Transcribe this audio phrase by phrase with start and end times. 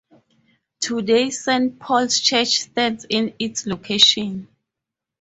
[0.79, 4.47] Today Saint Paul's Church stands in its location.